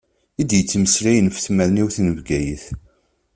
[0.41, 2.65] I d-yettmeslayen ɣef tmerniwt n Bgayet.